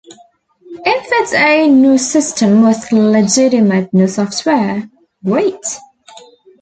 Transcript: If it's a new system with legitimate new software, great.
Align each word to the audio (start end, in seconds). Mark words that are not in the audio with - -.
If 0.83 1.05
it's 1.13 1.31
a 1.35 1.69
new 1.69 1.99
system 1.99 2.63
with 2.63 2.91
legitimate 2.91 3.93
new 3.93 4.07
software, 4.07 4.89
great. 5.23 5.61